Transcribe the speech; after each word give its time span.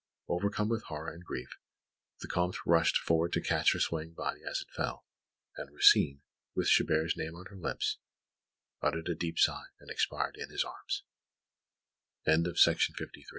Overcome 0.27 0.69
with 0.69 0.81
horror 0.85 1.11
and 1.13 1.23
grief, 1.23 1.59
the 2.21 2.27
Comte 2.27 2.65
rushed 2.65 2.97
forward 2.97 3.31
to 3.33 3.39
catch 3.39 3.73
her 3.73 3.79
swaying 3.79 4.13
body 4.15 4.41
as 4.43 4.61
it 4.61 4.71
fell; 4.71 5.05
and 5.55 5.69
Rosine, 5.69 6.23
with 6.55 6.69
Chabert's 6.69 7.15
name 7.15 7.35
on 7.35 7.45
her 7.51 7.55
lips, 7.55 7.99
uttered 8.81 9.09
a 9.09 9.13
deep 9.13 9.37
sigh 9.37 9.67
and 9.79 9.91
expired 9.91 10.37
in 10.37 10.49
his 10.49 10.63
arm 10.63 10.87